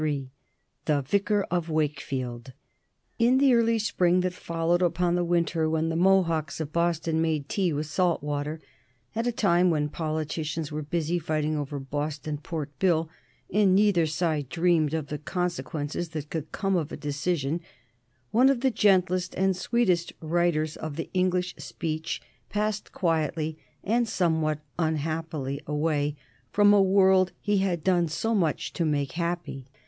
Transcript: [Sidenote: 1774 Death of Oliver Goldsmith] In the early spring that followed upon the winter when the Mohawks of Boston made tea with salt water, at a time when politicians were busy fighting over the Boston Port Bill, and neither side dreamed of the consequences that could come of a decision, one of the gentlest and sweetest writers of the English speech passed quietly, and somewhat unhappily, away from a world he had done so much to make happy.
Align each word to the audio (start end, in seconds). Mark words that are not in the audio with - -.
[Sidenote: 0.01 0.29
1774 1.13 1.41
Death 1.45 1.45
of 1.51 1.69
Oliver 1.69 1.87
Goldsmith] 1.87 2.53
In 3.19 3.37
the 3.37 3.53
early 3.53 3.77
spring 3.77 4.21
that 4.21 4.33
followed 4.33 4.81
upon 4.81 5.13
the 5.13 5.23
winter 5.23 5.69
when 5.69 5.89
the 5.89 5.95
Mohawks 5.95 6.59
of 6.59 6.73
Boston 6.73 7.21
made 7.21 7.47
tea 7.47 7.71
with 7.71 7.85
salt 7.85 8.23
water, 8.23 8.59
at 9.15 9.27
a 9.27 9.31
time 9.31 9.69
when 9.69 9.89
politicians 9.89 10.71
were 10.71 10.81
busy 10.81 11.19
fighting 11.19 11.55
over 11.55 11.77
the 11.77 11.85
Boston 11.85 12.39
Port 12.39 12.71
Bill, 12.79 13.11
and 13.53 13.75
neither 13.75 14.07
side 14.07 14.49
dreamed 14.49 14.95
of 14.95 15.09
the 15.09 15.19
consequences 15.19 16.09
that 16.09 16.31
could 16.31 16.51
come 16.51 16.75
of 16.75 16.91
a 16.91 16.97
decision, 16.97 17.61
one 18.31 18.49
of 18.49 18.61
the 18.61 18.71
gentlest 18.71 19.35
and 19.35 19.55
sweetest 19.55 20.13
writers 20.19 20.75
of 20.77 20.95
the 20.95 21.11
English 21.13 21.55
speech 21.57 22.19
passed 22.49 22.91
quietly, 22.91 23.59
and 23.83 24.07
somewhat 24.09 24.61
unhappily, 24.79 25.61
away 25.67 26.15
from 26.49 26.73
a 26.73 26.81
world 26.81 27.33
he 27.39 27.59
had 27.59 27.83
done 27.83 28.07
so 28.07 28.33
much 28.33 28.73
to 28.73 28.83
make 28.83 29.11
happy. 29.11 29.67